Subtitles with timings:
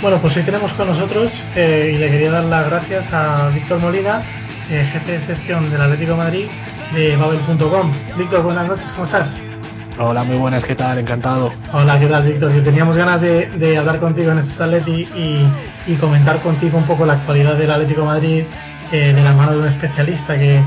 [0.00, 3.78] Bueno, pues hoy tenemos con nosotros eh, y le quería dar las gracias a Víctor
[3.78, 4.22] Molina,
[4.68, 6.46] eh, jefe de sección del Atlético de Madrid
[6.92, 7.92] de Babel.com.
[8.18, 9.28] Víctor, buenas noches, ¿cómo estás?
[9.98, 10.98] Hola, muy buenas, ¿qué tal?
[10.98, 11.52] Encantado.
[11.72, 12.50] Hola, ¿qué tal, Víctor?
[12.64, 15.46] teníamos ganas de, hablar contigo en este Atleti y,
[16.00, 18.44] comentar contigo un poco la actualidad del Atlético de Madrid
[18.90, 20.62] eh, de la mano de un especialista que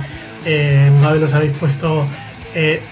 [0.46, 2.08] en Babel os habéis puesto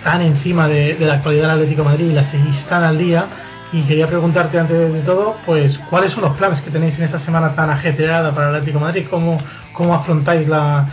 [0.04, 2.98] tan encima de, de, la actualidad del Atlético de Madrid y la seguís tan al
[2.98, 3.28] día
[3.74, 7.20] y quería preguntarte antes de todo, pues, ¿cuáles son los planes que tenéis en esta
[7.26, 9.08] semana tan ajetreada para el Atlético de Madrid?
[9.10, 9.40] ¿Cómo,
[9.74, 10.88] cómo afrontáis la,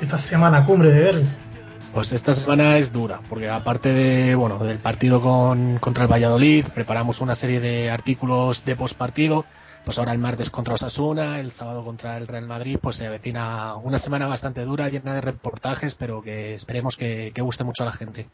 [0.00, 1.28] esta semana cumbre de Derby?
[1.92, 6.64] Pues esta semana es dura, porque aparte de, bueno, del partido con, contra el Valladolid,
[6.74, 9.44] preparamos una serie de artículos de postpartido,
[9.88, 13.74] pues ahora el martes contra Osasuna, el sábado contra el Real Madrid, pues se avecina
[13.76, 17.92] una semana bastante dura, llena de reportajes, pero que esperemos que guste mucho a la
[17.92, 18.26] gente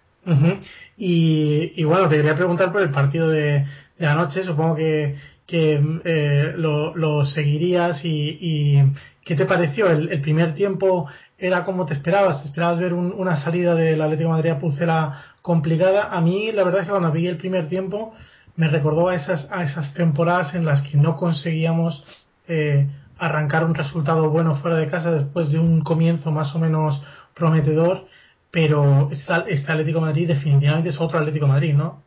[0.97, 3.65] y, bueno, te quería preguntar por el partido de,
[4.01, 4.45] anoche.
[4.45, 5.17] Supongo que,
[5.49, 8.83] eh, lo, seguirías y,
[9.25, 9.89] ¿qué te pareció?
[9.91, 11.09] El, primer tiempo
[11.39, 12.45] era como te esperabas.
[12.45, 16.09] esperabas ver una salida del Atlético Madrid a Pucela complicada?
[16.11, 18.15] A mí, la verdad es que cuando vi el primer tiempo
[18.57, 22.05] me recordó a esas, a esas temporadas en las que no conseguíamos
[22.49, 22.89] eh,
[23.19, 27.01] arrancar un resultado bueno fuera de casa después de un comienzo más o menos
[27.35, 28.07] prometedor
[28.55, 32.05] pero este Atlético Madrid definitivamente es otro Atlético Madrid, ¿no?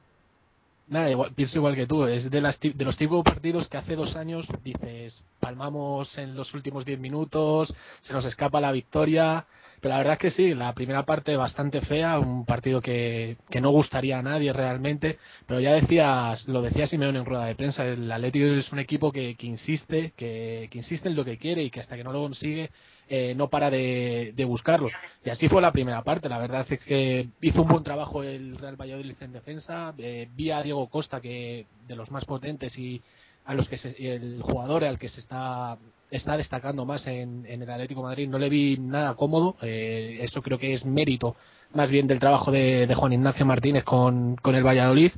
[0.87, 3.75] Nada, igual, pienso igual que tú, es de, las, de los tipos de partidos que
[3.75, 9.45] hace dos años dices, palmamos en los últimos diez minutos, se nos escapa la victoria,
[9.81, 13.61] pero la verdad es que sí, la primera parte bastante fea, un partido que, que
[13.61, 17.85] no gustaría a nadie realmente, pero ya decías, lo decía Simeone en rueda de prensa,
[17.85, 21.63] el Atlético es un equipo que, que insiste, que, que insiste en lo que quiere
[21.63, 22.69] y que hasta que no lo consigue
[23.09, 24.89] eh, no para de, buscarlo.
[25.23, 26.27] Y así fue la primera parte.
[26.27, 29.93] La verdad es que hizo un buen trabajo el Real Valladolid en defensa.
[29.97, 33.01] Eh, vi a Diego Costa, que de los más potentes y
[33.45, 35.77] a los que el jugador al que se está
[36.11, 38.29] está destacando más en, el Atlético Madrid.
[38.29, 39.55] No le vi nada cómodo.
[39.61, 41.35] Eh, eso creo que es mérito
[41.73, 45.11] más bien del trabajo de, Juan Ignacio Martínez con, con el Valladolid.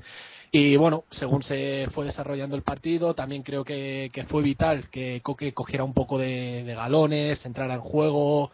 [0.52, 5.54] Y bueno, según se fue desarrollando el partido, también creo que, fue vital que Coque
[5.54, 8.52] cogiera un poco de, galones, entrara en juego,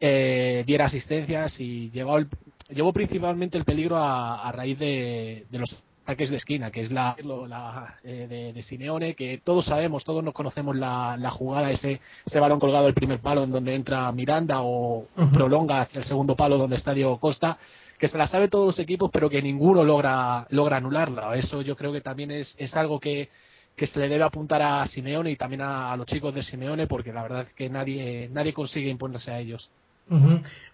[0.00, 2.18] eh, diera asistencias y llevó,
[2.68, 5.70] llevó principalmente el peligro a, raíz de, los
[6.06, 7.16] ataques de esquina, que es la,
[8.04, 12.86] eh, de, Simeone, que todos sabemos, todos nos conocemos la, jugada, ese, ese balón colgado
[12.86, 16.94] el primer palo en donde entra Miranda o prolonga hacia el segundo palo donde está
[16.94, 17.58] Diego Costa
[17.98, 21.34] que se la sabe todos los equipos, pero que ninguno logra, logra anularla.
[21.34, 23.30] Eso yo creo que también es, es algo que,
[23.74, 27.12] que se le debe apuntar a Simeone y también a, los chicos de Simeone, porque
[27.12, 29.70] la verdad es que nadie, nadie consigue imponerse a ellos.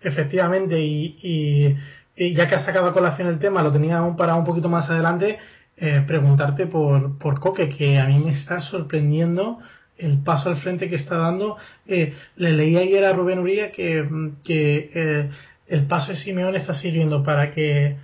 [0.02, 1.76] Efectivamente, y, y,
[2.16, 4.88] ya que has sacado a colación el tema, lo tenía aún para un poquito más
[4.88, 5.38] adelante,
[5.76, 9.58] eh, preguntarte por, por Coque, que a mí me está sorprendiendo
[9.98, 11.56] el paso al frente que está dando.
[11.86, 14.08] Eh, le leí ayer a Rubén Uría que,
[14.44, 15.30] que eh,
[15.68, 17.96] el paso de Simeón está sirviendo para que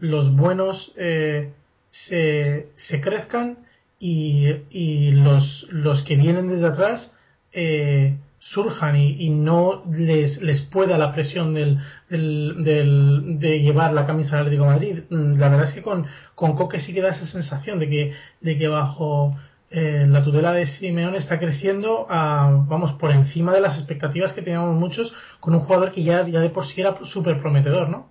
[0.00, 3.56] los buenos se, se, crezcan
[3.98, 7.10] y, y, los, los que vienen desde atrás
[7.58, 8.18] eh,
[8.52, 14.46] surjan y, no les, les pueda la presión del, del, de llevar la camisa del
[14.46, 14.98] Atlético de Madrid.
[15.10, 18.12] Mm, la verdad es que con, con Coque sí que da esa sensación de que,
[18.40, 19.36] de que bajo
[19.70, 24.42] eh, la tutela de Simeone está creciendo a, vamos por encima de las expectativas que
[24.42, 28.08] teníamos muchos con un jugador que ya, ya de por sí era súper prometedor, ¿no?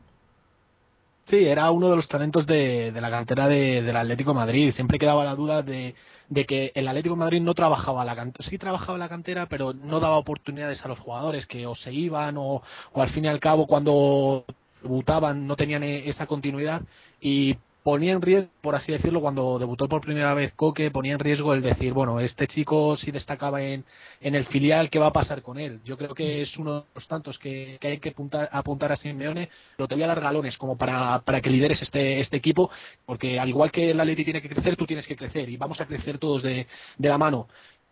[1.28, 4.74] Sí, era uno de los talentos de, la cantera del Atlético Madrid.
[4.76, 5.96] Siempre quedaba la duda de,
[6.45, 8.50] que el Atlético Madrid no trabajaba la cantera.
[8.50, 12.38] Sí trabajaba la cantera, pero no daba oportunidades a los jugadores que o se iban
[12.38, 12.62] o,
[12.94, 14.45] o al fin y al cabo cuando
[14.81, 16.81] debutaban no tenían e, esa continuidad.
[17.22, 21.20] Y ponía en riesgo, por así decirlo, cuando debutó por primera vez Coque, ponía en
[21.20, 23.86] riesgo el decir, bueno, este chico si destacaba en,
[24.22, 25.82] en el filial, ¿qué va a pasar con él?
[25.86, 29.50] Yo creo que es uno de los tantos que, hay que apuntar, apuntar a Simeone,
[29.78, 32.72] pero te voy a dar galones como para, para que lideres este, este equipo,
[33.06, 35.80] porque al igual que el Atleti tiene que crecer, tú tienes que crecer y vamos
[35.80, 36.66] a crecer todos de,
[36.98, 37.48] de la mano.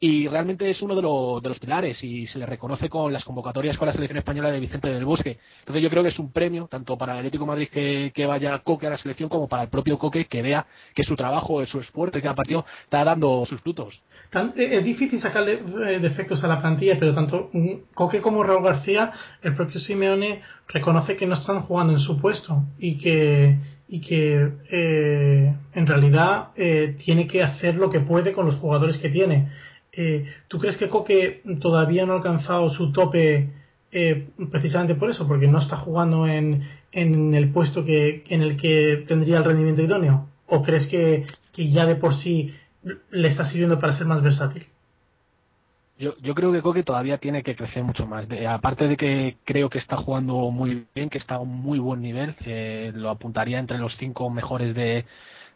[0.06, 3.78] Y realmente es uno de, de, los pilares y se le reconoce con las convocatorias
[3.78, 5.38] con la selección española de Vicente del Bosque.
[5.60, 8.60] Entonces yo creo que es un premio tanto para el Atlético Madrid que, que vaya
[8.60, 11.80] Coque a la selección como para el propio Coque que vea que su trabajo, su
[11.80, 14.04] esfuerzo y cada partido está dando sus frutos.
[14.58, 17.50] Eh, es difícil sacarle eh, defectos a la plantilla, pero tanto
[17.94, 22.62] Coque como Raúl García, el propio Simeone reconoce que no están jugando en su puesto
[22.78, 23.58] y que
[23.88, 26.50] y que eh, en realidad
[27.06, 29.48] tiene que hacer lo que puede con los jugadores que tiene
[29.96, 33.50] eh, ¿Tú crees que Coque todavía no ha alcanzado su tope
[33.92, 35.28] eh, precisamente por eso?
[35.28, 39.84] Porque no está jugando en, en el puesto que, en el que tendría el rendimiento
[39.84, 40.28] idóneo.
[40.48, 41.26] ¿O crees que,
[41.56, 42.56] ya de por sí
[43.12, 44.66] le está sirviendo para ser más versátil?
[46.00, 48.26] Yo, yo creo que Coque todavía tiene que crecer mucho más.
[48.50, 52.02] aparte de que creo que está jugando muy bien, que está a un muy buen
[52.02, 55.06] nivel, eh, lo apuntaría entre los cinco mejores de,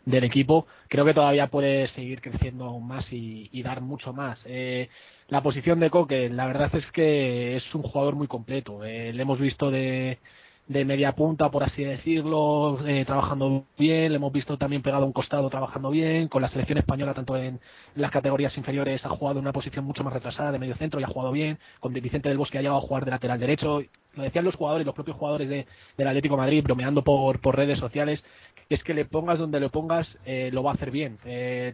[0.07, 4.39] del equipo, creo que todavía puede seguir creciendo aún más y, dar mucho más.
[4.45, 4.87] Eh,
[5.27, 8.85] la posición de Coque, la verdad es que es un jugador muy completo.
[8.85, 10.19] Eh, le hemos visto de,
[10.67, 15.07] de media punta, por así decirlo, eh, trabajando bien, le hemos visto también pegado a
[15.07, 17.59] un costado trabajando bien, con la selección española tanto en
[17.95, 21.03] las categorías inferiores ha jugado en una posición mucho más retrasada de medio centro y
[21.03, 23.81] ha jugado bien, con Vicente del Bosque ha llegado a jugar de lateral derecho,
[24.13, 25.65] lo decían los jugadores, los propios jugadores de,
[25.97, 28.21] del Atlético Madrid, bromeando por, por redes sociales,
[28.69, 31.17] es que le pongas donde le pongas, eh, lo va a hacer bien.
[31.25, 31.73] Eh,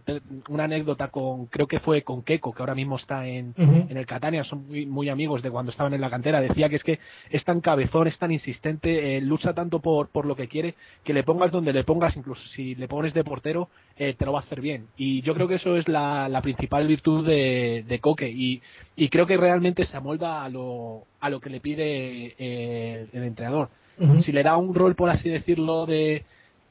[0.50, 4.06] una anécdota con, creo que fue con Keco, que ahora mismo está en, en el
[4.06, 7.00] Catania, son muy, muy amigos de cuando estaban en la cantera, decía que es que
[7.32, 11.14] es tan cabezón, es tan insistente, eh, lucha tanto por, por lo que quiere, que
[11.14, 14.44] le pongas donde le pongas, incluso si le pones de portero, te lo va a
[14.44, 14.88] hacer bien.
[14.98, 18.62] Y yo creo que eso es la, la principal virtud de, de Coque y,
[18.96, 23.70] y creo que realmente se amolda a lo, a lo que le pide el entrenador.
[24.22, 26.24] Si le da un rol, por así decirlo, de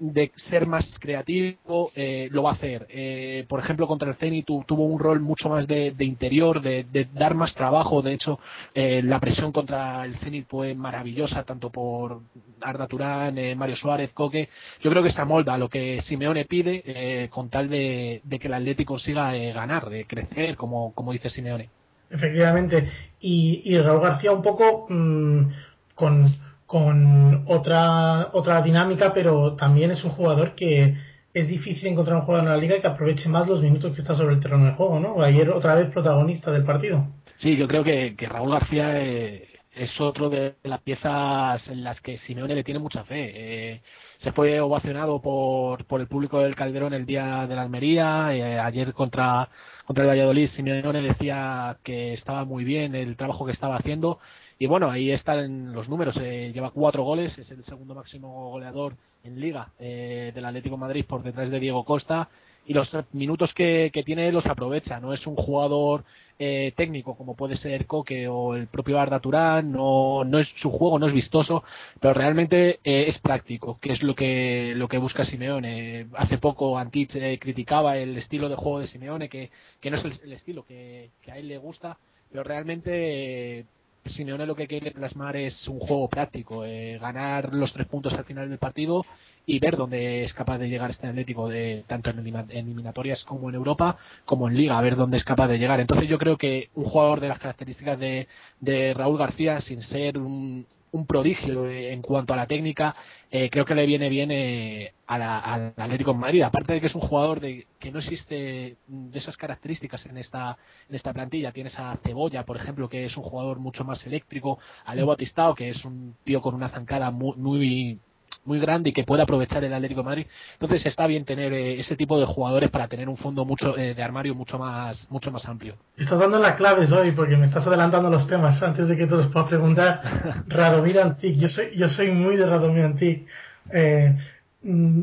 [0.03, 2.87] de ser más creativo eh, lo va a hacer.
[2.91, 7.35] Eh, por ejemplo, contra el Zenit tuvo un rol mucho más de, interior, de, dar
[7.35, 8.03] más trabajo.
[8.03, 8.41] De hecho,
[8.75, 12.21] eh, la presión contra el Zenit fue maravillosa, tanto por
[12.61, 14.49] Arda Turán, Mario Suárez, Coque.
[14.81, 18.55] Yo creo que se amolda a lo que Simeone pide con tal de, que el
[18.55, 21.71] Atlético consiga ganar, de crecer, como, como dice Simeone.
[22.11, 22.91] Efectivamente.
[23.21, 25.47] Y, y Raúl García un poco mm,
[25.95, 26.35] con
[26.73, 30.95] con otra, otra dinámica, pero también es un jugador que
[31.35, 34.15] es difícil encontrar un jugador en la liga que aproveche más los minutos que está
[34.15, 35.23] sobre el terreno de juego, ¿no?
[35.23, 37.09] Ayer otra vez protagonista del partido.
[37.43, 42.17] Sí, yo creo que, Raúl García eh, es otro de las piezas en las que
[42.27, 43.33] Simeone le tiene mucha fe.
[43.35, 43.83] Eh,
[44.23, 48.59] se fue ovacionado por, por el público del Calderón el día de la Almería, eh,
[48.59, 49.51] ayer contra
[49.85, 54.21] contra el Valladolid Simeone decía que estaba muy bien el trabajo que estaba haciendo
[54.59, 56.17] y bueno, ahí están los números.
[56.21, 58.95] Eh, lleva cuatro goles, es el segundo máximo goleador
[59.25, 62.29] en Liga eh, del Atlético Madrid por detrás de Diego Costa.
[62.65, 65.01] Y los minutos que, tiene los aprovecha.
[65.01, 66.05] No es un jugador
[66.39, 69.73] eh, técnico como puede ser Coque o el propio Arda Turán.
[69.73, 71.65] No, no es su juego, no es vistoso,
[71.99, 76.07] pero realmente es práctico, que es lo que lo que busca Simeone.
[76.15, 77.11] Hace poco Antich
[77.41, 79.51] criticaba el estilo de juego de Simeone, que,
[79.81, 81.99] que no es el, estilo que, que a él le gusta,
[82.31, 83.67] pero realmente
[84.07, 88.25] Simeone lo que quiere plasmar es un juego práctico, eh, ganar los tres puntos al
[88.25, 89.05] final del partido
[89.47, 93.55] y ver dónde es capaz de llegar este Atlético, de, tanto en eliminatorias como en
[93.55, 95.81] Europa, como en Liga, a ver dónde es capaz de llegar.
[95.81, 98.29] Entonces yo creo que un jugador de las características de,
[98.61, 102.95] de Raúl García, sin ser un, un prodigio en cuanto a la técnica.
[103.31, 106.43] Eh, creo que le viene bien eh, al Atlético de Madrid.
[106.43, 110.59] Aparte de que es un jugador de que no existe de esas características en esta
[110.89, 111.53] en esta plantilla.
[111.53, 114.59] Tienes a Cebolla, por ejemplo, que es un jugador mucho más eléctrico.
[114.85, 117.99] A Leo Batistao, que es un tío con una zancada muy, muy
[118.45, 120.27] muy grande y que puede aprovechar el Atlético de Madrid.
[120.55, 123.95] Entonces está bien tener eh, ese tipo de jugadores para tener un fondo mucho eh,
[123.95, 125.77] de armario mucho más mucho más amplio.
[125.97, 129.15] Estás dando las claves hoy porque me estás adelantando los temas antes de que te
[129.15, 130.45] los pueda preguntar.
[130.49, 133.27] Radomir Antic, yo soy yo soy muy de Radomir Antic,
[133.73, 134.17] eh,
[134.63, 135.03] mm,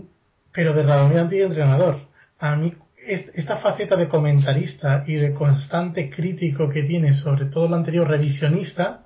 [0.52, 2.08] pero de Radomir Antic entrenador.
[2.40, 2.74] A mí
[3.08, 9.02] esta faceta de comentarista y de constante crítico que tiene, sobre todo lo anterior revisionista,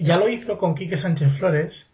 [0.00, 1.86] ya lo hizo con Quique Sánchez Flores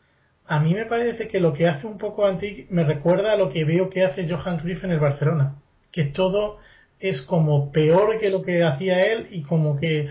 [0.51, 3.51] a mí me parece que lo que hace un poco Antic me recuerda a lo
[3.51, 5.55] que veo que hace Johan Cruyff en el Barcelona,
[5.93, 6.59] que todo
[6.99, 10.09] es como peor que lo que hacía él y como que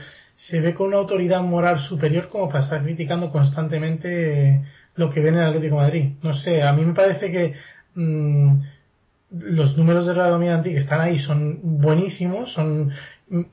[0.48, 4.62] se ve con una autoridad moral superior como para estar criticando constantemente
[4.96, 6.12] lo que ve en el Atlético de Madrid.
[6.24, 7.55] No sé, a mí me parece que
[7.96, 8.62] mm,
[9.31, 12.93] los números de Radomir Antic que están ahí son buenísimos, son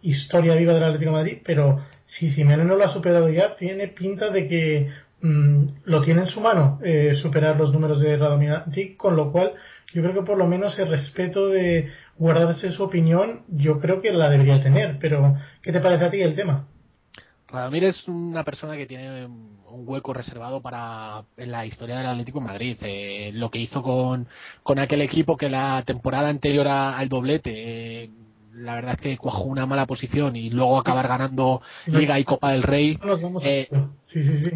[0.03, 4.31] historia viva del Atlético Madrid, pero si Simeone no lo ha superado ya, tiene pinta
[4.31, 4.89] de que
[5.27, 9.53] mm, lo tiene en su mano eh, superar los números de Radomir con lo cual
[9.93, 14.13] yo creo que por lo menos el respeto de guardarse su opinión, yo creo que
[14.13, 14.99] la debería tener.
[15.01, 16.67] Pero, ¿qué te parece a ti el tema?
[17.49, 22.41] Radomir es una persona que tiene un hueco reservado para en la historia del Atlético
[22.41, 22.77] de Madrid.
[22.83, 24.27] Eh, lo que hizo con,
[24.63, 27.53] con aquel equipo que la temporada anterior al doblete,
[28.05, 28.11] eh,
[28.53, 32.53] la verdad es que cuajó una mala posición y luego acabar ganando Liga y Copa
[32.53, 32.99] del Rey.
[33.43, 33.69] Eh,
[34.07, 34.51] sí, sí, sí.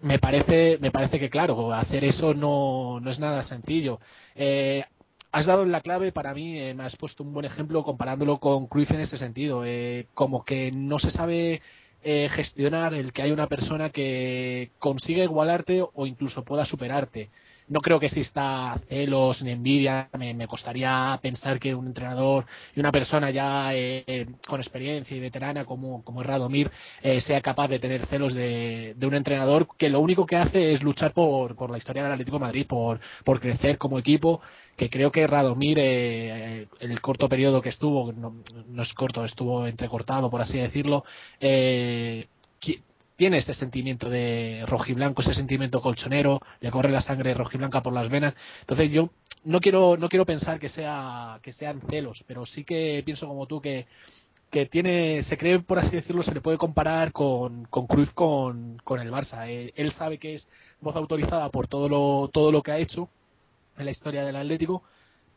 [0.00, 4.00] Me parece, me parece que claro, hacer eso no, no es nada sencillo.
[4.34, 4.84] Eh,
[5.32, 8.66] has dado la clave para mí, eh, me has puesto un buen ejemplo comparándolo con
[8.66, 9.64] Cruyff en ese sentido.
[9.64, 11.62] Eh, como que no se sabe
[12.06, 17.30] gestionar el que hay una persona que consigue igualarte o incluso pueda superarte
[17.68, 20.08] no creo que exista celos ni envidia.
[20.18, 25.20] Me, costaría pensar que un entrenador y una persona ya eh, eh, con experiencia y
[25.20, 26.70] veterana como, como es Radomir
[27.02, 30.82] eh, sea capaz de tener celos de, un entrenador que lo único que hace es
[30.82, 34.40] luchar por, por la historia del Atlético de Madrid, por, por crecer como equipo
[34.76, 39.66] que creo que Radomir, eh, el corto periodo que estuvo, no, no, es corto, estuvo
[39.66, 41.04] entrecortado, por así decirlo,
[41.40, 42.26] eh,
[43.24, 48.10] tiene ese sentimiento de rojiblanco, ese sentimiento colchonero, le corre la sangre rojiblanca por las
[48.10, 48.34] venas.
[48.60, 49.08] Entonces yo
[49.44, 53.46] no quiero no quiero pensar que sea que sean celos, pero sí que pienso como
[53.46, 53.86] tú que
[54.50, 58.76] que tiene se cree por así decirlo se le puede comparar con con Cruz con,
[58.84, 59.48] con el Barça.
[59.48, 60.46] Eh, él sabe que es
[60.82, 63.08] voz autorizada por todo lo todo lo que ha hecho
[63.78, 64.82] en la historia del Atlético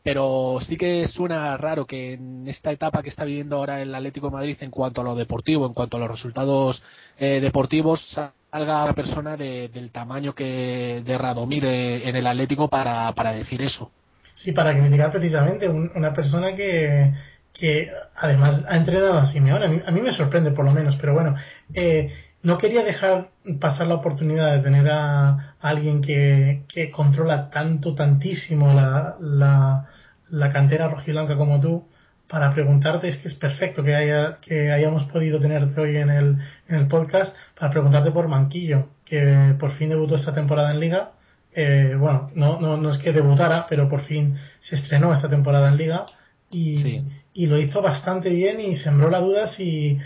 [0.07, 4.27] pero sí que suena raro que en esta etapa que está viviendo ahora el Atlético
[4.27, 6.81] de Madrid en cuanto a lo deportivo, en cuanto a los resultados
[7.19, 13.11] eh, deportivos, salga una persona del tamaño que de Radomir eh, en el Atlético para,
[13.15, 13.91] para decir eso.
[14.35, 17.11] Sí, para criticar precisamente una persona que,
[17.51, 19.83] que además ha entrenado a Simeone.
[19.85, 21.35] A mí, me sorprende por lo menos, pero bueno,
[21.73, 27.93] eh, no quería dejar pasar la oportunidad de tener a, alguien que, que, controla tanto,
[27.93, 29.89] tantísimo la, la,
[30.29, 31.85] la cantera rojiblanca como tú
[32.27, 36.37] para preguntarte, es que es perfecto que, haya, que hayamos podido tenerte hoy en el,
[36.67, 41.11] en el podcast, para preguntarte por Manquillo, que por fin debutó esta temporada en Liga.
[41.53, 45.69] Eh, bueno, no, no, no es que debutara, pero por fin se estrenó esta temporada
[45.69, 46.05] en Liga
[46.51, 47.01] y,
[47.33, 49.97] y lo hizo bastante bien y sembró la duda si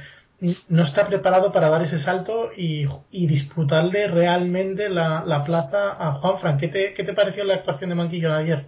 [0.69, 6.13] no está preparado para dar ese salto y, y disputarle realmente la, la plaza a
[6.13, 6.57] Juan Fran.
[6.57, 8.65] ¿Qué te, ¿Qué te pareció la actuación de Manquillo de ayer?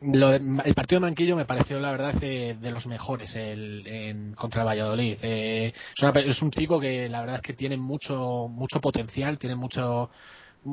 [0.00, 4.66] El partido de Manquillo me pareció, la verdad, de, los mejores el, en, contra el
[4.66, 5.16] Valladolid.
[5.22, 5.72] Eh,
[6.14, 10.10] es, un chico que, la verdad, es que tiene mucho, mucho potencial, tiene mucho,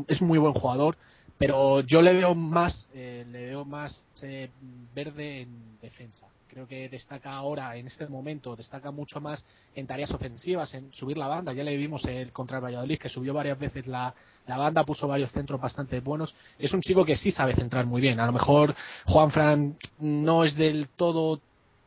[0.08, 0.98] es muy buen jugador,
[1.38, 4.50] pero yo le veo más, eh, le veo más eh,
[4.94, 6.28] verde en defensa.
[6.54, 9.44] Creo que destaca ahora, en este momento, destaca mucho más
[9.74, 11.52] en tareas ofensivas, en subir la banda.
[11.52, 14.14] Ya le vimos el contra el Valladolid, que subió varias veces la,
[14.46, 16.36] la banda, puso varios centros bastante buenos.
[16.60, 18.20] Es un chico que sí sabe centrar muy bien.
[18.20, 18.76] A lo mejor
[19.08, 21.42] Juan Fran no es del todo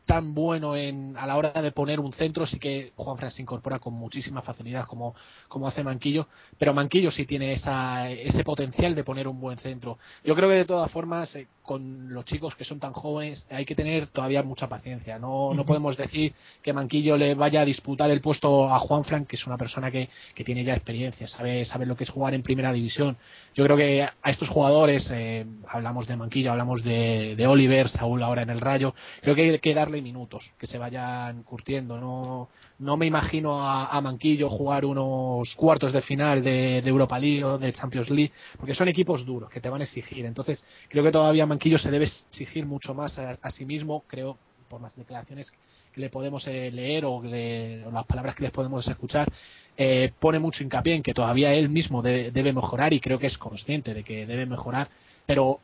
[0.05, 3.41] tan bueno en, a la hora de poner un centro, sí que Juan Fran se
[3.41, 5.13] incorpora con muchísima facilidad como,
[5.49, 9.99] como hace Manquillo, pero Manquillo sí tiene esa, ese potencial de poner un buen centro.
[10.23, 13.65] Yo creo que de todas formas, eh, con los chicos que son tan jóvenes, hay
[13.65, 15.19] que tener todavía mucha paciencia.
[15.19, 16.33] No, no podemos decir
[16.63, 19.91] que Manquillo le vaya a disputar el puesto a Juan Fran, que es una persona
[19.91, 23.17] que, que tiene ya experiencia, sabe, sabe lo que es jugar en primera división.
[23.53, 28.23] Yo creo que a estos jugadores, eh, hablamos de Manquillo, hablamos de, de Oliver, Saúl
[28.23, 31.99] ahora en el Rayo, creo que hay que darle minutos, que se vayan curtiendo.
[31.99, 37.57] No, no me imagino a, Manquillo jugar unos cuartos de final de, Europa League o
[37.57, 40.25] de Champions League, porque son equipos duros que te van a exigir.
[40.25, 44.37] Entonces, creo que todavía Manquillo se debe exigir mucho más a, sí mismo, creo,
[44.69, 45.51] por las declaraciones
[45.93, 49.31] que le podemos eh, leer o, las palabras que les podemos escuchar,
[49.75, 53.37] eh, pone mucho hincapié en que todavía él mismo debe mejorar y creo que es
[53.37, 54.89] consciente de que debe mejorar,
[55.25, 55.59] pero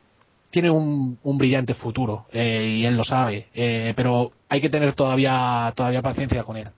[0.54, 5.72] tiene un, brillante futuro eh, y él lo sabe, eh, pero hay que tener todavía
[5.74, 6.68] todavía paciencia con él.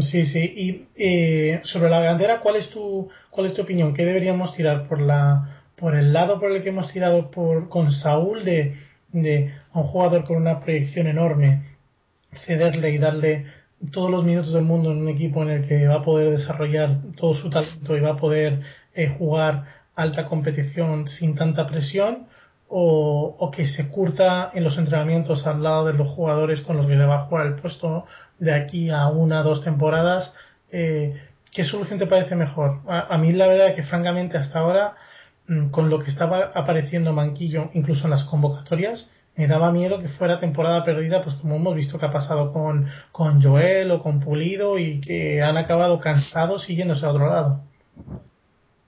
[0.00, 0.38] Sí, sí.
[0.40, 3.92] Y eh, sobre la delantera, ¿cuál es tu cuál es tu opinión?
[3.92, 7.92] ¿Qué deberíamos tirar por la por el lado por el que hemos tirado por con
[7.92, 8.76] Saúl de,
[9.12, 11.64] de un jugador con una proyección enorme,
[12.46, 13.46] cederle y darle
[13.92, 17.00] todos los minutos del mundo en un equipo en el que va a poder desarrollar
[17.16, 18.60] todo su talento y va a poder
[19.18, 19.64] jugar
[19.94, 22.28] alta competición sin tanta presión?
[22.68, 26.96] O, que se curta en los entrenamientos al lado de los jugadores con los que
[26.96, 28.06] se va a jugar el puesto
[28.38, 30.32] de aquí a una dos temporadas.
[30.72, 31.14] Eh,
[31.52, 32.80] ¿Qué solución te parece mejor?
[32.88, 34.96] A, mí la verdad es que francamente hasta ahora,
[35.46, 40.08] mm, con lo que estaba apareciendo Manquillo, incluso en las convocatorias, me daba miedo que
[40.10, 44.20] fuera temporada perdida, pues como hemos visto que ha pasado con, con Joel o con
[44.20, 47.60] Pulido y que han acabado cansados y yéndose a otro lado.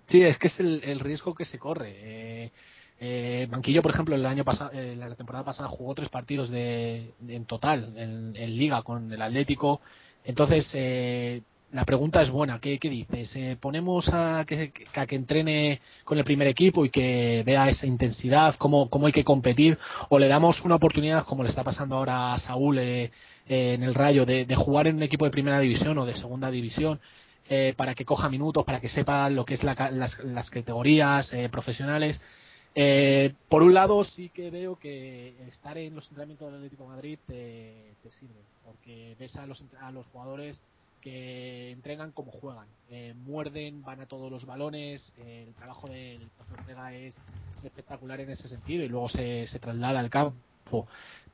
[0.09, 1.95] Sí, es que es el, riesgo que se corre.
[1.97, 2.53] Eh,
[2.99, 7.13] eh, Banquillo, por ejemplo, el año pasado, eh, la temporada pasada jugó tres partidos de,
[7.29, 9.81] en total en, liga con el Atlético.
[10.25, 12.59] Entonces, eh, la pregunta es buena.
[12.59, 13.31] ¿Qué, dices?
[13.37, 18.57] Eh, ¿Ponemos a que, a entrene con el primer equipo y que vea esa intensidad,
[18.57, 19.79] cómo, cómo hay que competir?
[20.09, 24.25] ¿O le damos una oportunidad, como le está pasando ahora a Saúl en el Rayo,
[24.25, 27.01] de, jugar en un equipo de primera división o de segunda división?
[27.77, 29.79] para que coja minutos, para que sepa lo que es las,
[30.25, 32.21] las, categorías profesionales
[32.79, 36.89] eh, por un lado, sí que veo que estar en los entrenamientos del Atlético de
[36.91, 38.35] Madrid te, sirve,
[38.67, 40.61] porque ves a los, a los jugadores
[41.01, 46.29] que entrenan como juegan, eh, muerden, van a todos los balones, eh, el trabajo del
[46.51, 47.15] profe es,
[47.65, 50.87] espectacular en ese sentido y luego se, traslada al campo.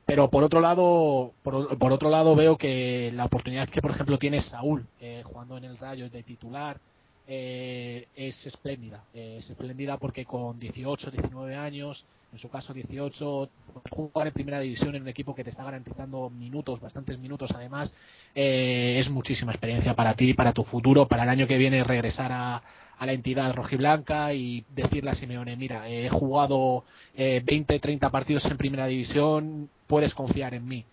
[0.05, 4.17] Pero por otro lado, por, por, otro lado veo que la oportunidad que por ejemplo
[4.17, 4.85] tiene Saúl
[5.25, 6.79] jugando en el Rayo de titular,
[7.27, 9.03] eh, es espléndida.
[9.13, 12.03] Eh, es espléndida porque con 18, 19 años,
[12.33, 13.49] en su caso 18,
[13.91, 17.91] jugar en primera división en un equipo que te está garantizando minutos, bastantes minutos además,
[18.35, 22.31] eh, es muchísima experiencia para ti, para tu futuro, para el año que viene regresar
[22.31, 22.61] a,
[22.97, 26.83] a la entidad rojiblanca y decirle a Simeone, mira, he jugado
[27.15, 30.85] 20, 30 partidos en primera división, puedes confiar en mí.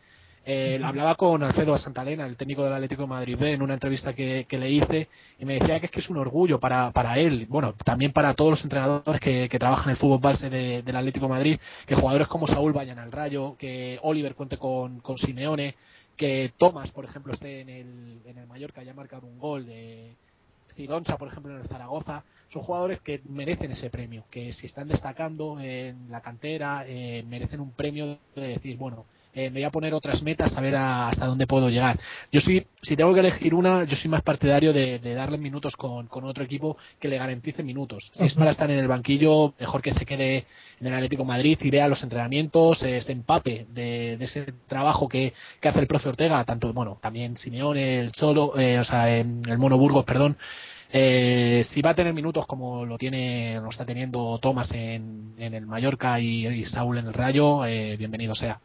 [0.47, 4.14] Eh, hablaba con Alfredo Santalena, el técnico del Atlético de Madrid B, en una entrevista
[4.14, 7.47] que, le hice y me decía que es que es un orgullo para, para él,
[7.49, 11.32] bueno, también para todos los entrenadores que, trabajan en el fútbol base del Atlético de
[11.32, 15.75] Madrid, que jugadores como Saúl vayan al Rayo, que Oliver cuente con, con Simeone,
[16.16, 20.16] que Tomás, por ejemplo, esté en el, en el Mallorca, haya marcado un gol de
[20.75, 24.88] Cidoncha, por ejemplo, en el Zaragoza, son jugadores que merecen ese premio, que si están
[24.88, 29.70] destacando en la cantera, eh, merecen un premio de decir, bueno, eh, me voy a
[29.70, 31.99] poner otras metas a ver hasta dónde puedo llegar.
[32.32, 36.08] Yo soy, si tengo que elegir una, yo soy más partidario de, darle minutos con,
[36.10, 38.10] otro equipo que le garantice minutos.
[38.14, 40.46] Si es para estar en el banquillo, mejor que se quede
[40.80, 45.32] en el Atlético Madrid y vea los entrenamientos, este empape de, ese trabajo que,
[45.62, 49.78] hace el profe Ortega, tanto, bueno, también Simeone, el Cholo, eh, o sea, el Mono
[49.78, 50.37] Burgos, perdón.
[50.92, 55.66] Eh, si va a tener minutos como lo tiene, lo está teniendo Tomás en, el
[55.66, 57.61] Mallorca y, Saúl en el Rayo,
[57.96, 58.61] bienvenido sea.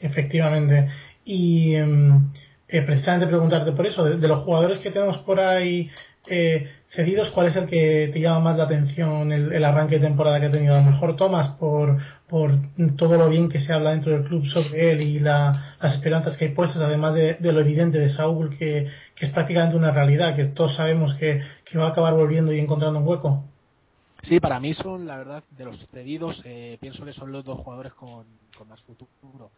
[0.00, 0.88] Efectivamente.
[1.24, 2.30] Y em,
[2.68, 5.90] eh, precisamente preguntarte por eso, de, los jugadores que tenemos por ahí
[6.28, 10.38] eh, cedidos, ¿cuál es el que te llama más la atención el, arranque de temporada
[10.38, 10.74] que ha tenido?
[10.76, 12.58] A lo mejor Tomás, por, por
[12.96, 16.46] todo lo bien que se habla dentro del club sobre él y las esperanzas que
[16.46, 18.86] hay puestas, además de, lo evidente de Saúl, que,
[19.18, 21.42] es prácticamente una realidad, que todos sabemos que,
[21.76, 23.44] va a acabar volviendo y encontrando un hueco.
[24.22, 27.58] Sí, para mí son, la verdad, de los cedidos, eh, pienso que son los dos
[27.58, 28.24] jugadores con,
[28.56, 29.50] con más futuro.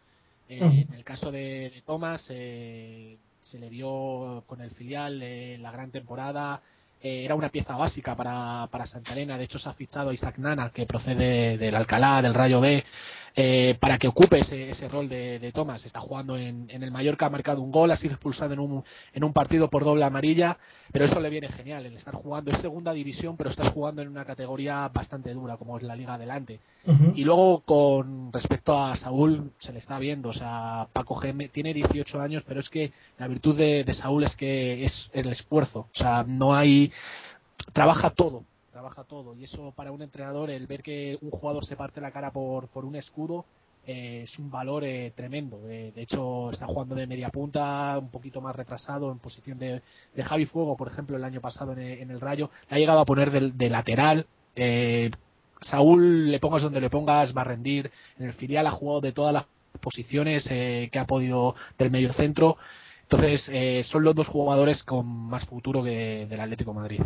[0.49, 5.57] Eh, en el caso de, de Thomas, eh, se le vio con el filial eh,
[5.59, 6.61] la gran temporada.
[7.01, 9.37] era una pieza básica para, para Santa Elena.
[9.37, 12.83] De hecho, se ha fichado a Isaac Nana, que procede del Alcalá, del Rayo B.
[13.35, 15.83] Eh, para que ocupe ese, ese rol de, de, Thomas.
[15.83, 18.83] Está jugando en, en, el Mallorca, ha marcado un gol, ha sido expulsado en un,
[19.11, 20.57] en un partido por doble amarilla,
[20.91, 24.09] pero eso le viene genial, el estar jugando en segunda división, pero estás jugando en
[24.09, 26.59] una categoría bastante dura, como es la Liga Adelante.
[27.15, 31.73] Y luego, con respecto a Saúl, se le está viendo, o sea, Paco Geme tiene
[31.73, 35.87] 18 años, pero es que la virtud de, de Saúl es que es el esfuerzo,
[35.91, 36.91] o sea, no hay
[37.71, 38.43] trabaja todo,
[38.73, 39.35] trabaja todo.
[39.35, 42.67] Y eso para un entrenador, el ver que un jugador se parte la cara por,
[42.69, 43.45] por un escudo,
[43.85, 45.61] eh, es un valor eh, tremendo.
[45.69, 49.81] Eh, de hecho, está jugando de media punta, un poquito más retrasado en posición de,
[50.15, 52.49] de Javi Fuego, por ejemplo, el año pasado en el, Rayo.
[52.69, 54.25] Le ha llegado a poner de, lateral.
[55.61, 57.91] Saúl, le pongas donde le pongas, va a rendir.
[58.17, 59.45] En el filial ha jugado de todas las
[59.81, 62.57] posiciones que ha podido del medio centro.
[63.03, 67.01] Entonces, son los dos jugadores con más futuro que del Atlético Madrid.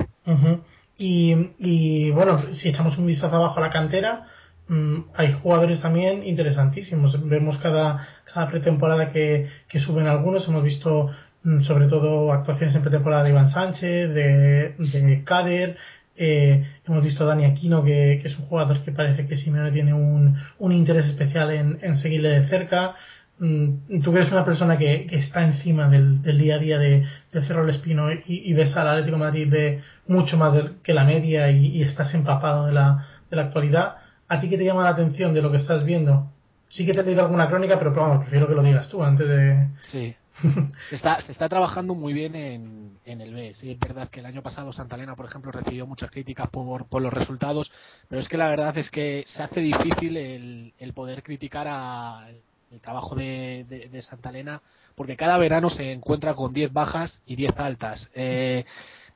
[0.97, 4.27] Y, y bueno, si echamos un vistazo abajo a la cantera,
[4.67, 7.17] mm, hay jugadores también interesantísimos.
[7.27, 10.47] Vemos cada, cada pretemporada que, que suben algunos.
[10.47, 11.11] Hemos visto
[11.43, 15.77] mm, sobre todo actuaciones en pretemporada de Iván Sánchez, de, de Kader.
[16.19, 19.71] Eh, hemos visto a Dani Aquino, que, que, es un jugador que parece que Simeone
[19.71, 22.95] tiene un, un interés especial en, en seguirle de cerca.
[23.39, 26.79] Mm, tú que eres una persona que, que está encima del, del, día a día
[26.79, 30.55] de, de Cerro el Espino y, y, ves al Atlético de Madrid de mucho más
[30.81, 33.97] que la media y, estás empapado de la, de la actualidad,
[34.27, 36.31] ¿a ti qué te llama la atención de lo que estás viendo?
[36.69, 39.27] Sí que te he leído alguna crónica, pero vamos, prefiero que lo digas tú antes
[39.27, 39.67] de...
[39.91, 40.15] Sí.
[40.89, 43.53] se, está, se está trabajando muy bien en, en el B.
[43.59, 46.87] Sí, es verdad que el año pasado Santa Elena, por ejemplo, recibió muchas críticas por,
[46.87, 47.71] por los resultados,
[48.07, 52.27] pero es que la verdad es que se hace difícil el, el poder criticar a
[52.71, 54.61] el trabajo de, de, Santa Elena,
[54.95, 58.09] porque cada verano se encuentra con 10 bajas y 10 altas.
[58.13, 58.65] Eh,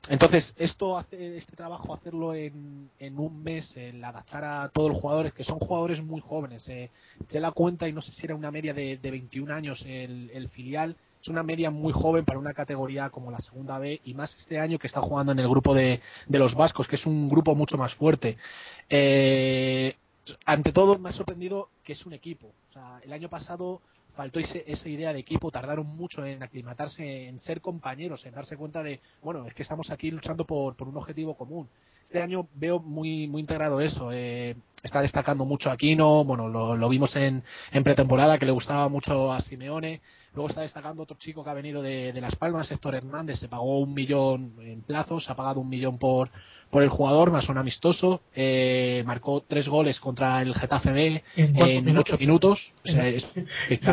[0.08, 5.00] entonces, esto hace, este trabajo, hacerlo en, en un mes, el adaptar a todos los
[5.00, 6.68] jugadores, que son jugadores muy jóvenes.
[6.68, 6.90] Eh,
[7.30, 10.30] se la cuenta y no sé si era una media de, de 21 años el,
[10.34, 14.14] el filial, es una media muy joven para una categoría como la segunda B y
[14.14, 17.06] más este año que está jugando en el grupo de, de los vascos, que es
[17.06, 18.36] un grupo mucho más fuerte.
[18.90, 19.94] Eh,
[20.44, 22.52] ante todo me ha sorprendido que es un equipo.
[22.72, 23.82] O sea, el año pasado
[24.16, 28.56] faltó ese, esa idea de equipo, tardaron mucho en aclimatarse, en ser compañeros, en darse
[28.56, 31.68] cuenta de, bueno, es que estamos aquí luchando por, por un objetivo común.
[32.12, 34.10] Este año veo muy muy integrado eso.
[34.12, 38.90] Eh, está destacando mucho Aquino, bueno, lo, lo vimos en, en pretemporada que le gustaba
[38.90, 40.02] mucho a Simeone.
[40.34, 43.48] Luego está destacando otro chico que ha venido de, de Las Palmas, Héctor Hernández, se
[43.48, 46.28] pagó un millón en plazos, se ha pagado un millón por,
[46.68, 51.88] por el jugador, más un amistoso, eh, marcó tres goles contra el Getafe B en,
[51.88, 53.26] en ocho minutos, o sea, es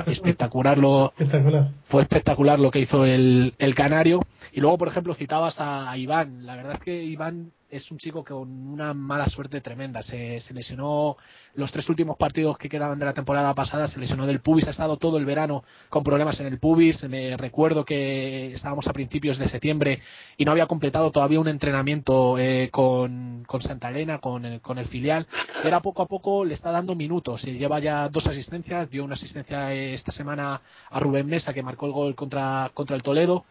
[0.08, 1.70] espectacular lo, Espectacular.
[1.88, 4.20] fue espectacular lo que hizo el, el canario.
[4.52, 6.46] Y luego, por ejemplo, citabas a, Iván.
[6.46, 10.02] La verdad es que Iván es un chico con una mala suerte tremenda.
[10.02, 11.18] Se, se lesionó
[11.54, 14.72] los tres últimos partidos que quedaban de la temporada pasada, se lesionó del pubis, ha
[14.72, 17.02] estado todo el verano con problemas en el pubis.
[17.04, 20.02] Me recuerdo que estábamos a principios de septiembre
[20.38, 24.78] y no había completado todavía un entrenamiento eh, con, con Santa Elena, con el, con
[24.78, 25.28] el filial.
[25.64, 27.44] Ahora poco a poco le está dando minutos.
[27.44, 31.64] Y lleva ya dos asistencias, dio una asistencia eh, esta semana a Rubén Mesa que
[31.64, 33.46] marcó el gol contra, contra el Toledo.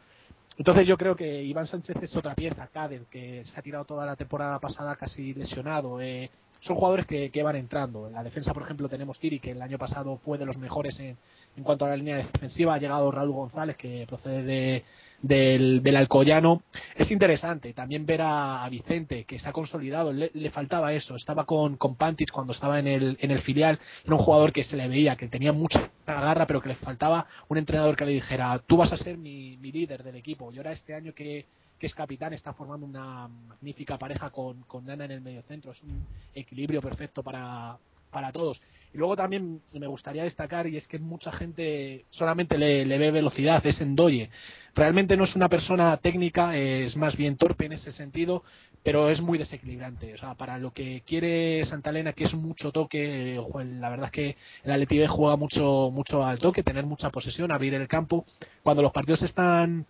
[0.59, 4.05] Entonces yo creo que Iván Sánchez es otra pieza, Caden, que se ha tirado toda
[4.05, 6.01] la temporada pasada casi lesionado.
[6.01, 8.09] Eh, son jugadores que, que van entrando.
[8.09, 10.99] En la defensa, por ejemplo, tenemos Tiri, que el año pasado fue de los mejores
[10.99, 11.17] en,
[11.57, 12.75] en cuanto a la línea defensiva.
[12.75, 14.85] Ha llegado Raúl González, que procede de,
[15.23, 16.63] del, del Alcoyano.
[16.97, 20.13] Es interesante también ver a, Vicente, que se ha consolidado.
[20.13, 21.17] Le, faltaba eso.
[21.17, 23.79] Estaba con, con Pantic cuando estaba en el, en el filial.
[24.05, 27.27] Era un jugador que se le veía, que tenía mucha garra, pero que le faltaba
[27.49, 30.53] un entrenador que le dijera, tú vas a ser mi, mi líder del equipo.
[30.53, 31.47] Y ahora este año que,
[31.79, 35.73] que es capitán, está formando una magnífica pareja con, con Nana en el medio centro.
[35.73, 37.79] Es un equilibrio perfecto para,
[38.11, 38.61] para todos.
[38.93, 43.65] Y luego también me gustaría destacar, y es que mucha gente solamente le, ve velocidad,
[43.67, 44.31] es Endoye.
[44.75, 48.45] Realmente no es una persona técnica, es más bien torpe en ese sentido,
[48.83, 50.15] pero es muy desequilibrante.
[50.15, 53.43] O sea, para lo que quiere Santa Elena, que es mucho toque, eh,
[53.81, 57.75] la verdad es que el Atleti juega mucho, mucho al toque, tener mucha posesión, abrir
[57.75, 58.25] el campo.
[58.63, 59.87] Cuando los partidos están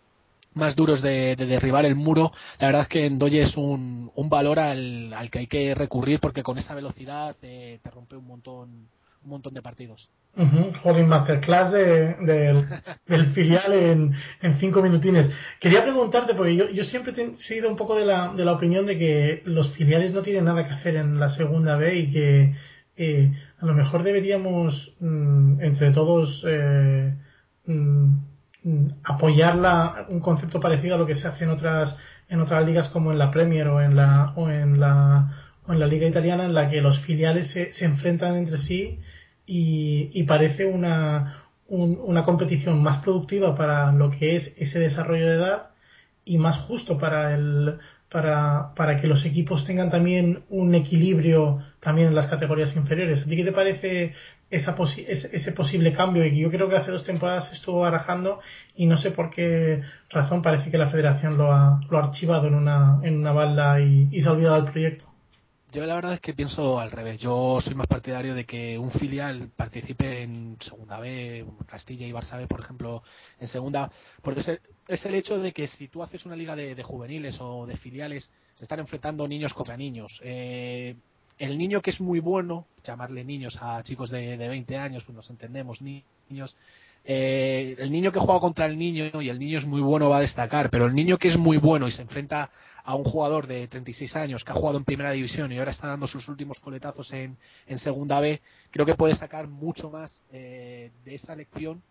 [0.55, 2.33] más duros de, de, derribar el muro.
[2.59, 6.21] La verdad es que Endoye es un, un valor al, al, que hay que recurrir
[6.21, 8.89] porque con esa velocidad te, te rompe un montón
[9.25, 10.09] un montón de partidos.
[10.37, 10.77] Uh -huh.
[10.83, 12.65] Joder, masterclass de, de,
[13.07, 15.29] del filial en, en, cinco minutines.
[15.61, 18.87] Quería preguntarte, porque yo, yo siempre he sido un poco de la, de la opinión
[18.87, 22.55] de que los filiales no tienen nada que hacer en la segunda B y que
[22.97, 27.15] eh, a lo mejor deberíamos, mmm, entre todos, eh,
[27.67, 28.28] mmm,
[29.05, 31.97] apoyar la, un concepto parecido a lo que se hace en otras
[32.29, 35.81] en otras ligas como en la Premier o en la o en la o en
[35.81, 38.99] la liga italiana en la que los filiales se, se enfrentan entre sí
[39.47, 45.27] y, y parece una un, una competición más productiva para lo que es ese desarrollo
[45.27, 45.71] de edad
[46.25, 47.79] y más justo para el
[48.11, 53.23] para, para que los equipos tengan también un equilibrio también en las categorías inferiores.
[53.23, 54.15] ¿A ti qué te parece
[54.51, 56.25] esa posi ese, ese, posible cambio?
[56.25, 58.41] Y yo creo que hace dos temporadas estuvo barajando
[58.75, 62.47] y no sé por qué razón parece que la federación lo ha, lo ha archivado
[62.47, 65.08] en una, en una balda y, y se ha olvidado del proyecto.
[65.71, 67.21] Yo la verdad es que pienso al revés.
[67.21, 72.39] Yo soy más partidario de que un filial participe en Segunda B, Castilla y Barça
[72.39, 73.03] B, por ejemplo,
[73.39, 76.57] en Segunda, porque es el, es el hecho de que si tú haces una liga
[76.57, 80.19] de, de, juveniles o de filiales, se están enfrentando niños contra niños.
[80.25, 80.97] Eh,
[81.39, 85.15] el niño que es muy bueno, llamarle niños a chicos de, de 20 años, pues
[85.15, 86.57] nos entendemos, niños,
[87.05, 90.19] eh, el niño que juega contra el niño y el niño es muy bueno va
[90.19, 92.51] a destacar, pero el niño que es muy bueno y se enfrenta
[92.89, 95.89] a un jugador de 36 años que ha jugado en primera división y ahora está
[95.89, 100.91] dando sus últimos coletazos en, en segunda B, creo que puede sacar mucho más eh,
[101.05, 101.83] de esa lección.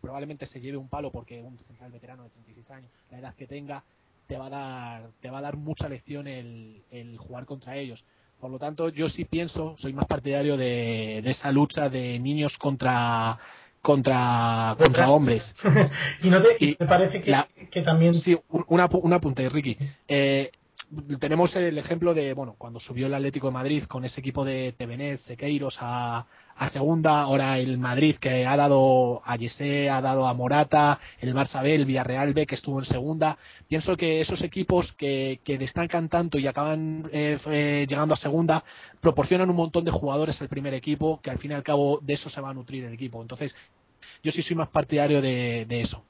[0.00, 3.46] Probablemente se lleve un palo porque un central veterano de 36 años, la edad que
[3.46, 3.84] tenga,
[4.28, 8.02] te va a dar, te va a dar mucha lección el, el jugar contra ellos.
[8.40, 12.56] Por lo tanto, yo sí pienso, soy más partidario de, de esa lucha de niños
[12.56, 13.38] contra
[13.86, 15.44] contra contra hombres.
[16.22, 19.78] Y no te, y te parece que, la, que, también sí una un apunte Ricky.
[20.08, 20.50] Eh,
[21.18, 24.72] tenemos el ejemplo de bueno cuando subió el Atlético de Madrid con ese equipo de
[24.78, 30.26] Tevenet, Sequeiros a, a segunda, ahora el Madrid que ha dado a Yesé, ha dado
[30.26, 33.36] a Morata, el Barça B, el Villarreal B que estuvo en segunda.
[33.68, 38.64] Pienso que esos equipos que, que destacan tanto y acaban eh, eh, llegando a segunda
[39.00, 42.14] proporcionan un montón de jugadores al primer equipo que al fin y al cabo de
[42.14, 43.20] eso se va a nutrir el equipo.
[43.20, 43.54] Entonces,
[44.22, 46.04] yo sí soy más partidario de, de eso.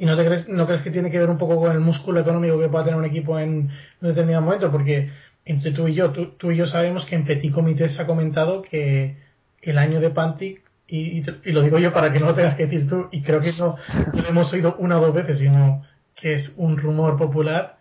[0.00, 2.20] ¿Y no, te crees, no crees que tiene que ver un poco con el músculo
[2.20, 3.68] económico que pueda tener un equipo en
[4.00, 4.70] un determinado momento?
[4.70, 5.10] Porque
[5.44, 8.62] entre tú y yo, tú, y yo sabemos que en Petit Comité se ha comentado
[8.62, 9.16] que
[9.60, 12.88] el año de Pantic, y, lo digo yo para que no lo tengas que decir
[12.88, 13.76] tú, y creo que eso
[14.14, 15.82] no lo hemos oído una o dos veces, sino
[16.14, 17.76] que es un rumor popular,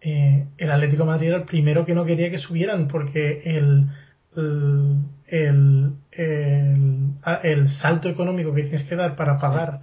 [0.00, 3.88] eh, el Atlético de Madrid era el primero que no quería que subieran porque el,
[5.26, 9.80] el, el, salto económico que tienes que dar para pagar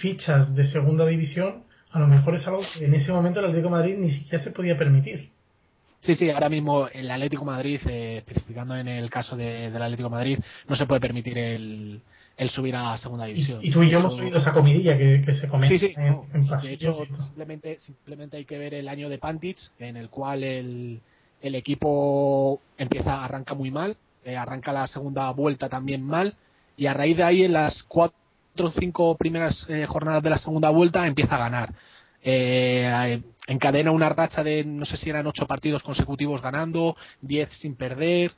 [0.00, 3.68] fichas de segunda división, a lo mejor es algo que en ese momento el Atlético
[3.68, 5.30] de Madrid ni siquiera se podía permitir.
[6.02, 10.08] Sí, sí, ahora mismo el Atlético Madrid, eh, especificando en el caso de, del Atlético
[10.08, 12.00] Madrid, no se puede permitir el,
[12.38, 13.60] el subir a segunda división.
[13.62, 16.72] Y, tú y yo hemos subido esa comidilla que, se comenta sí, sí, en, De
[16.72, 21.00] hecho, simplemente, simplemente hay que ver el año de Pantich, en el cual el,
[21.42, 26.34] el equipo empieza, arranca muy mal, eh, arranca la segunda vuelta también mal,
[26.78, 28.16] y a raíz de ahí en las cuatro
[28.58, 31.74] o cinco primeras eh, jornadas de la segunda vuelta empieza a ganar.
[32.22, 37.76] Eh, encadena una racha de no sé si eran ocho partidos consecutivos ganando, diez sin
[37.76, 38.32] perder,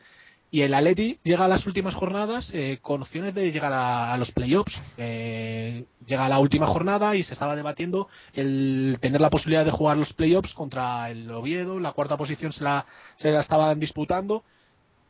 [0.52, 4.30] y el Atleti llega a las últimas jornadas eh, con opciones de llegar a, los
[4.32, 4.78] playoffs.
[4.98, 9.70] Eh, llega a la última jornada y se estaba debatiendo el tener la posibilidad de
[9.70, 11.80] jugar los playoffs contra el Oviedo.
[11.80, 12.84] La cuarta posición se la,
[13.16, 14.44] se la estaban disputando.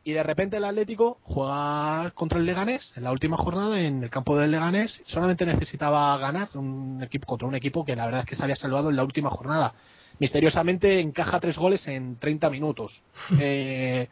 [0.05, 4.11] Y de repente el Atlético juega contra el Leganés en la última jornada en el
[4.11, 5.01] campo del Leganés.
[5.07, 8.57] Solamente necesitaba ganar un equipo contra un equipo que la verdad es que se había
[8.57, 9.75] salvado en la última jornada.
[10.19, 13.01] Misteriosamente encaja tres goles en 30 minutos.
[13.41, 14.09] Eh,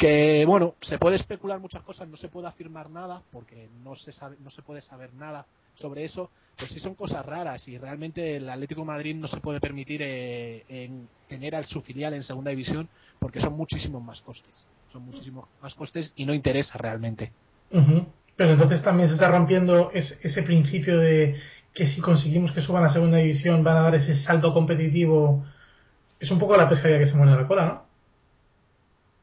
[0.00, 4.12] que bueno, se puede especular muchas cosas, no se puede afirmar nada porque no se
[4.12, 8.36] sabe, no se puede saber nada sobre eso, pues sí son cosas raras y realmente
[8.36, 12.22] el Atlético de Madrid no se puede permitir eh, en tener al su filial en
[12.22, 14.50] segunda división porque son muchísimos más costes,
[14.92, 17.32] son muchísimos más costes y no interesa realmente.
[18.36, 21.40] Pero entonces también se está rompiendo ese principio de
[21.74, 25.44] que si conseguimos que suban a segunda división van a dar ese salto competitivo.
[26.18, 27.82] Es un poco la pescadilla que se muere la cola, ¿no?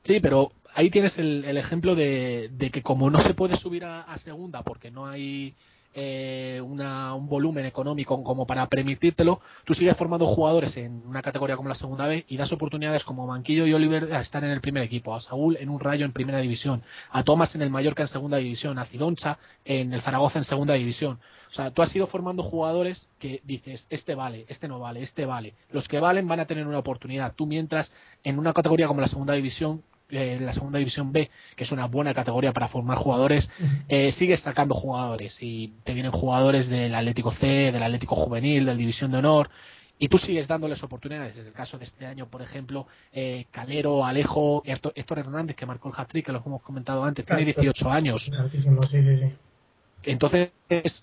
[0.05, 4.63] Sí, pero ahí tienes el, ejemplo de, que como no se puede subir a, segunda
[4.63, 5.53] porque no hay
[5.99, 11.69] eh, un volumen económico como para permitírtelo, tú sigues formando jugadores en una categoría como
[11.69, 14.83] la segunda B y das oportunidades como Manquillo y Oliver a estar en el primer
[14.83, 18.09] equipo, a Saúl en un Rayo en primera división, a Tomás en el Mallorca en
[18.09, 21.19] segunda división, a Cidoncha en el Zaragoza en segunda división.
[21.49, 25.25] O sea, tú has ido formando jugadores que dices, este vale, este no vale, este
[25.25, 25.55] vale.
[25.71, 27.33] Los que valen van a tener una oportunidad.
[27.33, 27.89] Tú mientras
[28.23, 31.85] en una categoría como la segunda división eh, la segunda división B, que es una
[31.85, 33.49] buena categoría para formar jugadores,
[33.87, 38.77] eh, sigue sacando jugadores y te vienen jugadores del Atlético C, del Atlético Juvenil, del
[38.77, 39.49] División de Honor
[39.99, 41.35] y tú sigues dándoles oportunidades.
[41.37, 45.89] En el caso de este año, por ejemplo, eh, Calero, Alejo, Héctor Hernández, que marcó
[45.89, 48.29] el hat-trick, que lo hemos comentado antes, tiene 18 años.
[50.03, 50.51] Entonces,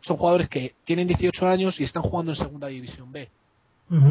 [0.03, 3.29] son jugadores que tienen 18 años y están jugando en segunda división B.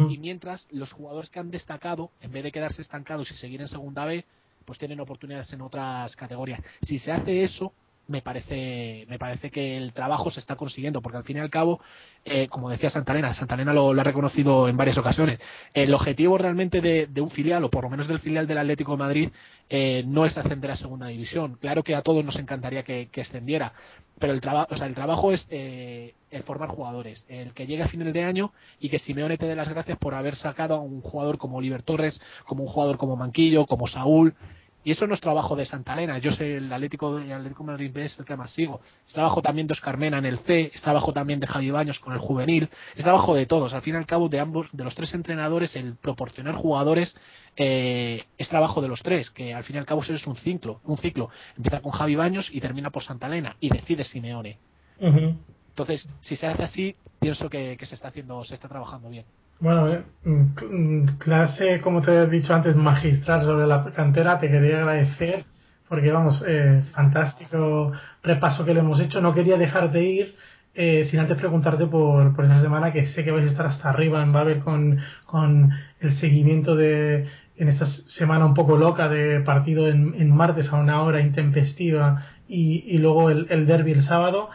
[0.09, 3.67] Y mientras los jugadores que han destacado, en vez de quedarse estancados y seguir en
[3.67, 4.23] segunda B,
[4.65, 6.61] pues tienen oportunidades en otras categorías.
[6.87, 7.73] Si se hace eso,
[8.07, 11.49] me parece me parece que el trabajo se está consiguiendo porque al fin y al
[11.49, 11.79] cabo
[12.25, 15.39] eh, como decía Santalena Santalena lo, lo, ha reconocido en varias ocasiones
[15.73, 18.97] el objetivo realmente de, un filial o por lo menos del filial del Atlético de
[18.97, 19.29] Madrid
[19.69, 21.57] eh, no es ascender a segunda división.
[21.59, 23.73] Claro que a todos nos encantaría que, que ascendiera
[24.19, 27.83] pero el trabajo o sea el trabajo es eh, el formar jugadores el que llegue
[27.83, 30.81] a final de año y que Simeone te dé las gracias por haber sacado a
[30.81, 34.35] un jugador como Oliver Torres como un jugador como Manquillo como Saúl
[34.83, 36.17] y eso no es trabajo de Santa Elena.
[36.17, 38.81] Yo sé el Atlético de Atlético Madrid B es el que más sigo.
[39.07, 41.99] Es trabajo también de Oscar Mena en el C, es trabajo también de Javi Baños
[41.99, 43.73] con el juvenil, es trabajo de todos.
[43.73, 47.15] Al fin y al cabo, de ambos, de los tres entrenadores, el proporcionar jugadores
[47.55, 50.35] eh, es trabajo de los tres, que al fin y al cabo eso es un
[50.37, 51.29] ciclo, un ciclo.
[51.55, 54.57] Empieza con Javi Baños y termina por Santa Elena y decide Simeone.
[54.99, 59.25] Entonces, si se hace así, pienso que, que se está haciendo, se está trabajando bien.
[59.63, 64.37] Bueno, eh, mm, clase, como te he dicho antes, magistral sobre la cantera.
[64.37, 65.45] Te quería agradecer
[65.87, 69.21] porque, vamos, eh, fantástico repaso que le hemos hecho.
[69.21, 70.35] No quería dejarte ir
[70.75, 73.89] eh, sin antes preguntarte por, por esa semana que sé que vais a estar hasta
[73.89, 75.71] arriba en Babel con, con
[76.01, 77.85] el seguimiento de, en esta
[78.17, 82.97] semana un poco loca de partido en, en martes a una hora intempestiva y, y
[82.97, 84.49] luego el, el derby el sábado.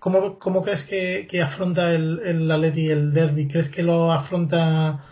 [0.00, 3.48] ¿Cómo, cómo crees que, que, afronta el, el Atleti el derby?
[3.48, 5.04] ¿Crees que lo afronta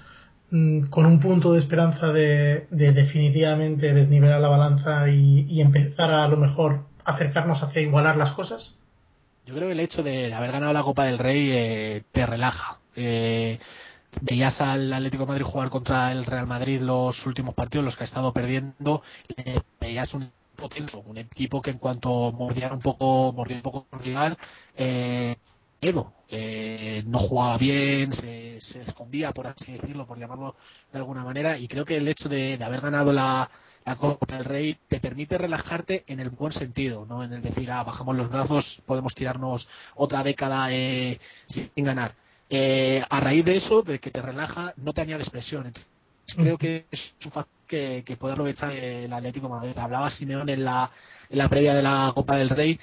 [0.50, 6.26] mm, con un punto de esperanza de, de definitivamente desnivelar la balanza y, empezar a,
[6.26, 8.74] lo mejor acercarnos hacia igualar las cosas?
[9.44, 12.78] Yo creo que el hecho de haber ganado la Copa del Rey eh, te relaja.
[12.96, 13.58] Eh,
[14.22, 18.06] veías al Atlético Madrid jugar contra el Real Madrid los últimos partidos, los que ha
[18.06, 19.02] estado perdiendo,
[19.36, 20.30] eh, veías un
[21.04, 24.36] un equipo que en cuanto mordía un poco, mordía un poco rival,
[24.76, 25.36] eh.
[26.30, 30.56] Eh, no jugaba bien, se, escondía, por así decirlo, por llamarlo
[30.92, 33.48] de alguna manera, y creo que el hecho de, haber ganado la,
[33.98, 37.84] Copa del Rey te permite relajarte en el buen sentido, no en el decir, ah,
[37.84, 42.14] bajamos los brazos, podemos tirarnos otra década eh, sin ganar.
[42.50, 45.72] Eh, a raíz de eso, de que te relaja, no te añades presión.
[46.36, 49.76] creo que es un factor que, puede aprovechar el Atlético Madrid.
[49.76, 50.90] Hablaba Simeón en la,
[51.30, 52.80] en la previa de la Copa del Rey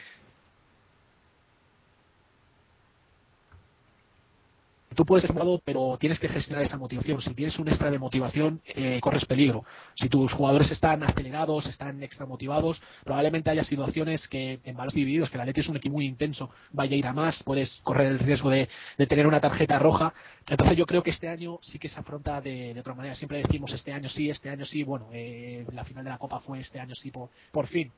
[4.96, 7.22] tú puedes estar pero tienes que gestionar esa motivación.
[7.22, 9.64] Si tienes un extra de motivación, eh, corres peligro.
[9.96, 15.30] Si tus jugadores están acelerados, están extra motivados, probablemente haya situaciones que en malos divididos,
[15.30, 18.08] que la Leti es un equipo muy intenso, vaya a ir a más, puedes correr
[18.08, 18.68] el riesgo de,
[19.08, 20.14] tener una tarjeta roja.
[20.48, 23.16] Entonces yo creo que este año sí que se afronta de, otra manera.
[23.16, 24.84] Siempre decimos este año sí, este año sí.
[24.84, 27.92] Bueno, eh, la final de la Copa fue este año sí, por, por fin.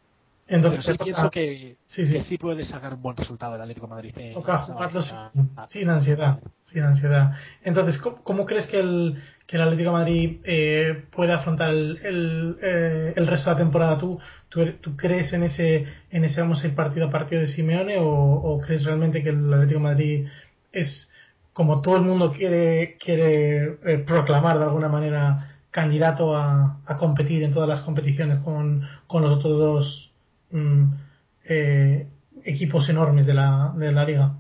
[0.48, 1.76] Entonces, Pero sí pienso que
[2.24, 4.14] sí, puede sacar un buen resultado el Atlético de Madrid.
[4.34, 6.40] toca jugarlo sin, ansiedad,
[6.72, 7.34] sin ansiedad.
[7.64, 12.58] Entonces, ¿cómo, crees que el, que el Atlético de Madrid eh, puede afrontar el, el,
[12.62, 13.98] eh, el, resto de la temporada?
[13.98, 17.98] ¿Tú, tú, crees en ese, en ese vamos a ir partido a partido de Simeone
[18.00, 20.28] o, crees realmente que el Atlético de Madrid
[20.72, 21.10] es,
[21.52, 27.44] como todo el mundo quiere, quiere eh, proclamar de alguna manera, candidato a, a competir
[27.44, 30.07] en todas las competiciones con, con los otros dos
[30.52, 30.94] Mm,
[31.46, 32.08] eh,
[32.44, 34.36] equipos enormes de la, de la liga.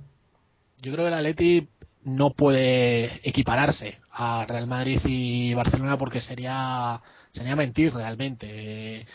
[0.82, 1.67] Yo creo que el Atleti
[2.04, 7.02] no puede equipararse a Real Madrid y Barcelona porque sería
[7.34, 9.06] sería mentir realmente.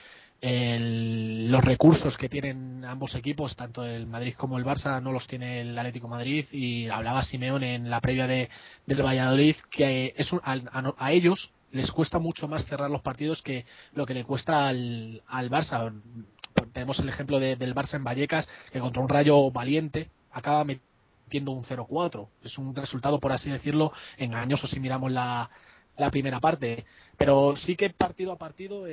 [0.42, 5.60] los recursos que tienen ambos equipos, tanto el Madrid como el Barça, no los tiene
[5.60, 8.48] el Atlético Madrid y hablaba Simeón en la previa de,
[8.86, 14.04] del Valladolid que es a, ellos les cuesta mucho más cerrar los partidos que lo
[14.04, 15.92] que le cuesta al, al Barça
[16.72, 21.64] tenemos el ejemplo del Barça en Vallecas, que contra un rayo valiente acaba metiendo un
[21.64, 22.28] 0-4.
[22.44, 25.50] Es un resultado, por así decirlo, engañoso si miramos la,
[25.96, 26.84] la primera parte.
[27.16, 28.84] Pero sí que partido a partido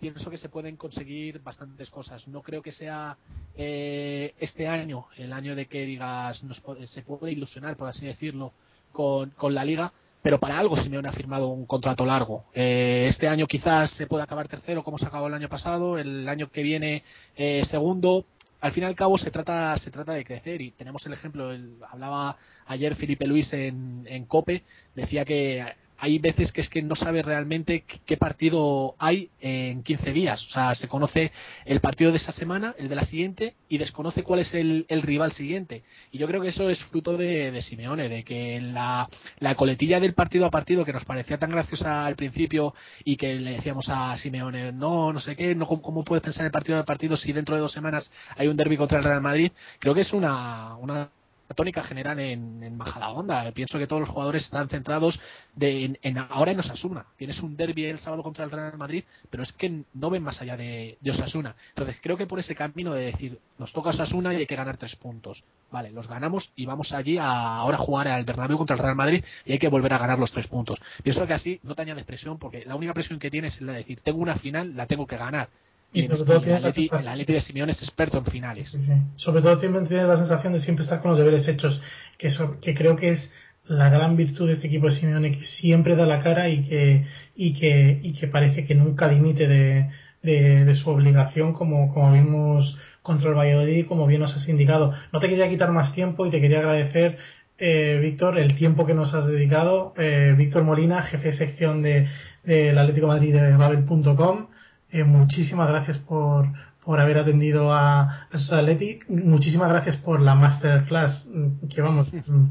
[0.00, 2.26] pienso que se pueden conseguir bastantes cosas.
[2.28, 3.18] No creo que sea
[3.56, 6.42] eh, este año el año de que digas
[6.86, 8.52] se puede ilusionar, por así decirlo,
[8.92, 9.92] con, con la liga,
[10.24, 12.46] pero para algo Simeone ha firmado un contrato largo.
[12.54, 16.26] Eh, este año quizás se pueda acabar tercero como se acabó el año pasado, el
[16.26, 17.02] año que viene
[17.36, 18.24] eh, segundo.
[18.62, 21.50] Al fin y al cabo se trata se trata de crecer y tenemos el ejemplo,
[21.90, 24.62] hablaba ayer Felipe Luis en, en COPE,
[24.94, 25.62] decía que
[26.04, 30.44] hay veces que es que no sabe realmente qué partido hay en 15 días.
[30.48, 31.32] O sea, se conoce
[31.64, 35.32] el partido de esa semana, el de la siguiente, y desconoce cuál es el, rival
[35.32, 35.82] siguiente.
[36.12, 40.12] Y yo creo que eso es fruto de, Simeone, de que la, la, coletilla del
[40.12, 44.14] partido a partido, que nos parecía tan graciosa al principio y que le decíamos a
[44.18, 47.54] Simeone, no, no sé qué, no, ¿cómo puedes pensar el partido a partido si dentro
[47.54, 49.52] de dos semanas hay un derby contra el Real Madrid?
[49.78, 51.08] Creo que es una, una
[51.54, 53.50] tónica general en, en Majadahonda.
[53.52, 55.18] Pienso que todos los jugadores están centrados
[55.54, 57.06] de, en, ahora en Osasuna.
[57.16, 60.40] Tienes un derby el sábado contra el Real Madrid, pero es que no ven más
[60.40, 61.54] allá de, Osasuna.
[61.70, 64.78] Entonces creo que por ese camino de decir, nos toca Osasuna y hay que ganar
[64.78, 65.44] tres puntos.
[65.70, 69.24] Vale, los ganamos y vamos allí a ahora jugar al Bernabéu contra el Real Madrid
[69.44, 70.80] y hay que volver a ganar los tres puntos.
[71.02, 73.72] Pienso que así no te añades presión porque la única presión que tienes es la
[73.72, 75.48] de decir, tengo una final, la tengo que ganar
[75.94, 78.76] y, sobre todo el, Atleti, de Simeone es experto en finales.
[79.16, 81.80] Sobre todo siempre tienes la sensación de siempre estar con los deberes hechos,
[82.18, 83.30] que, eso, que creo que es
[83.66, 87.06] la gran virtud de este equipo de Simeone, que siempre da la cara y que,
[87.36, 89.88] y que, y que parece que nunca dimite de,
[90.24, 94.92] de, su obligación, como, como vimos contra el Valladolid, como bien nos has indicado.
[95.12, 97.18] No te quería quitar más tiempo y te quería agradecer,
[97.58, 99.94] eh, Víctor, el tiempo que nos has dedicado.
[99.96, 102.08] Eh, Víctor Molina, jefe de sección de,
[102.42, 104.48] del Atlético Madrid de Babel.com.
[104.94, 106.46] Eh, muchísimas gracias por,
[106.84, 109.00] por haber atendido a a.
[109.08, 112.44] Muchísimas gracias por la masterclass mm, que vamos mm,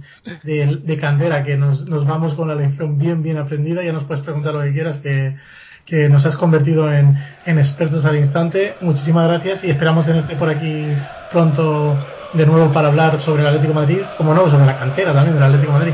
[0.43, 3.81] de, de cantera, que nos, nos vamos con la lección bien, bien aprendida.
[3.81, 5.37] Ya nos puedes preguntar lo que quieras, que,
[5.85, 8.75] que nos has convertido en, en expertos al instante.
[8.81, 10.87] Muchísimas gracias y esperamos tenerte por aquí
[11.31, 11.97] pronto
[12.33, 15.43] de nuevo para hablar sobre el Atlético Madrid, como no, sobre la cantera también del
[15.43, 15.93] Atlético Madrid.